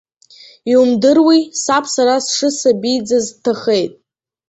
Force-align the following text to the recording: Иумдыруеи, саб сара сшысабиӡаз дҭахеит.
Иумдыруеи, 0.71 1.41
саб 1.63 1.85
сара 1.93 2.15
сшысабиӡаз 2.25 3.25
дҭахеит. 3.33 3.93